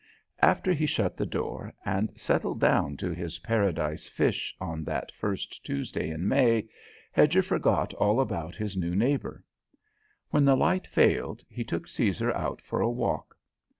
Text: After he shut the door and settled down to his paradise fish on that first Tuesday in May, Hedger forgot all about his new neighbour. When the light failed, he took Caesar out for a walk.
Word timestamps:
After 0.41 0.73
he 0.73 0.87
shut 0.87 1.15
the 1.15 1.27
door 1.27 1.75
and 1.85 2.11
settled 2.19 2.59
down 2.59 2.97
to 2.97 3.11
his 3.11 3.37
paradise 3.37 4.07
fish 4.07 4.55
on 4.59 4.83
that 4.85 5.11
first 5.11 5.63
Tuesday 5.63 6.09
in 6.09 6.27
May, 6.27 6.67
Hedger 7.11 7.43
forgot 7.43 7.93
all 7.93 8.19
about 8.19 8.55
his 8.55 8.75
new 8.75 8.95
neighbour. 8.95 9.43
When 10.31 10.43
the 10.43 10.57
light 10.57 10.87
failed, 10.87 11.43
he 11.47 11.63
took 11.63 11.87
Caesar 11.87 12.31
out 12.33 12.63
for 12.63 12.81
a 12.81 12.89
walk. 12.89 13.35